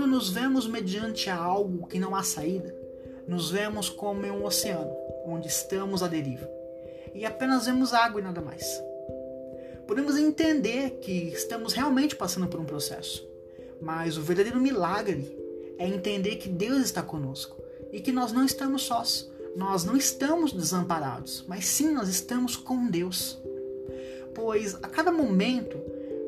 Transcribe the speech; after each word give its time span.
nos 0.00 0.30
vemos 0.30 0.66
mediante 0.66 1.30
algo 1.30 1.86
que 1.86 1.98
não 1.98 2.14
há 2.14 2.22
saída, 2.22 2.74
nos 3.26 3.50
vemos 3.50 3.88
como 3.88 4.24
em 4.26 4.30
um 4.30 4.44
oceano, 4.44 4.94
onde 5.24 5.48
estamos 5.48 6.02
à 6.02 6.08
deriva, 6.08 6.48
e 7.14 7.24
apenas 7.24 7.66
vemos 7.66 7.92
água 7.92 8.20
e 8.20 8.24
nada 8.24 8.40
mais. 8.40 8.82
Podemos 9.86 10.16
entender 10.16 10.98
que 11.00 11.28
estamos 11.28 11.72
realmente 11.72 12.16
passando 12.16 12.48
por 12.48 12.58
um 12.60 12.64
processo, 12.64 13.26
mas 13.80 14.16
o 14.16 14.22
verdadeiro 14.22 14.60
milagre 14.60 15.36
é 15.78 15.86
entender 15.86 16.36
que 16.36 16.48
Deus 16.48 16.82
está 16.82 17.02
conosco 17.02 17.56
e 17.92 18.00
que 18.00 18.12
nós 18.12 18.32
não 18.32 18.44
estamos 18.44 18.82
sós, 18.82 19.30
nós 19.56 19.84
não 19.84 19.96
estamos 19.96 20.52
desamparados, 20.52 21.44
mas 21.46 21.66
sim 21.66 21.92
nós 21.92 22.08
estamos 22.08 22.56
com 22.56 22.88
Deus. 22.88 23.38
Pois 24.34 24.74
a 24.76 24.88
cada 24.88 25.12
momento 25.12 25.78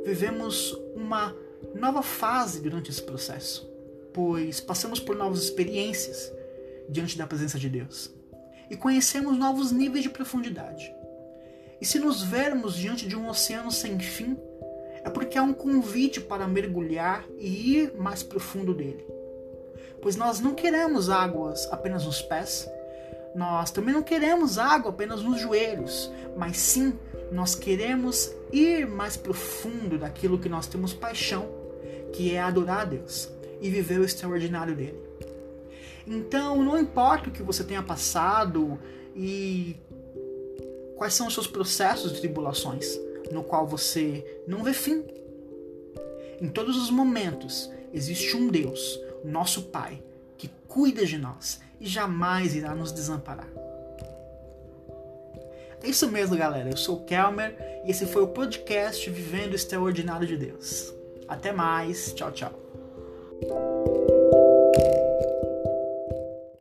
vivemos 0.05 0.79
uma 0.95 1.35
nova 1.75 2.03
fase 2.03 2.61
durante 2.61 2.91
esse 2.91 3.03
processo, 3.03 3.69
pois 4.13 4.61
passamos 4.61 5.01
por 5.01 5.17
novas 5.17 5.43
experiências 5.43 6.33
diante 6.89 7.19
da 7.19 7.27
presença 7.27 7.59
de 7.59 7.69
Deus 7.69 8.15
e 8.71 8.77
conhecemos 8.77 9.39
novos 9.39 9.71
níveis 9.73 10.03
de 10.03 10.11
profundidade. 10.11 10.93
E 11.81 11.87
se 11.87 11.99
nos 11.99 12.23
vermos 12.23 12.75
diante 12.75 13.07
de 13.07 13.17
um 13.17 13.29
oceano 13.29 13.71
sem 13.71 13.99
fim, 13.99 14.37
é 15.05 15.11
porque 15.11 15.39
há 15.39 15.43
um 15.43 15.53
convite 15.53 16.21
para 16.21 16.49
mergulhar 16.49 17.25
e 17.39 17.77
ir 17.77 17.95
mais 17.97 18.23
profundo 18.23 18.75
dele. 18.75 19.07
Pois 20.03 20.17
nós 20.17 20.41
não 20.41 20.55
queremos 20.55 21.09
águas 21.09 21.67
apenas 21.71 22.05
nos 22.05 22.23
pés, 22.23 22.69
nós 23.37 23.71
também 23.71 23.93
não 23.93 24.03
queremos 24.03 24.57
água 24.57 24.91
apenas 24.91 25.23
nos 25.23 25.39
joelhos, 25.39 26.11
mas 26.39 26.57
sim 26.57 26.99
nós 27.31 27.55
queremos 27.55 28.33
ir 28.51 28.87
mais 28.87 29.15
profundo 29.15 29.99
daquilo 29.99 30.39
que 30.39 30.49
nós 30.49 30.67
temos 30.67 30.95
paixão, 30.95 31.47
que 32.15 32.35
é 32.35 32.41
adorar 32.41 32.81
a 32.81 32.85
Deus 32.87 33.29
e 33.61 33.69
viver 33.69 34.01
o 34.01 34.05
extraordinário 34.05 34.75
dele. 34.75 34.99
Então, 36.07 36.65
não 36.65 36.79
importa 36.79 37.29
o 37.29 37.33
que 37.33 37.43
você 37.43 37.63
tenha 37.63 37.83
passado 37.83 38.79
e 39.15 39.77
quais 40.97 41.13
são 41.13 41.27
os 41.27 41.35
seus 41.35 41.47
processos 41.47 42.15
de 42.15 42.21
tribulações, 42.21 42.99
no 43.31 43.45
qual 43.45 43.67
você 43.67 44.41
não 44.49 44.65
vê 44.65 44.73
fim. 44.73 45.05
Em 46.41 46.49
todos 46.49 46.79
os 46.79 46.91
momentos 46.91 47.71
existe 47.93 48.35
um 48.35 48.49
Deus, 48.49 48.99
nosso 49.23 49.65
Pai, 49.65 50.03
que 50.39 50.49
cuida 50.67 51.05
de 51.05 51.19
nós 51.19 51.61
e 51.81 51.87
jamais 51.87 52.55
irá 52.55 52.75
nos 52.75 52.93
desamparar. 52.93 53.49
É 55.83 55.89
isso 55.89 56.11
mesmo, 56.11 56.37
galera. 56.37 56.71
Eu 56.71 56.77
sou 56.77 56.97
o 56.97 57.05
Kelmer 57.05 57.57
e 57.85 57.91
esse 57.91 58.07
foi 58.07 58.23
o 58.23 58.29
podcast 58.29 59.09
Vivendo 59.11 59.53
o 59.53 59.57
Extraordinário 59.57 60.27
de 60.27 60.37
Deus. 60.37 60.93
Até 61.29 61.53
mais. 61.53 62.13
Tchau, 62.15 62.33
tchau. 62.33 63.96